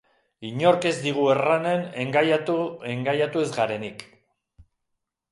[0.47, 4.01] Inork ez digu erranen engaiatu ez garenik.